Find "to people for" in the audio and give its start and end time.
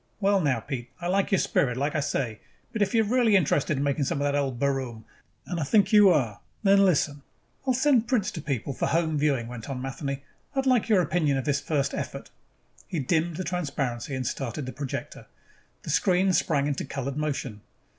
8.31-8.87